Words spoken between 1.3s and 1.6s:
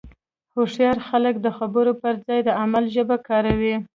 د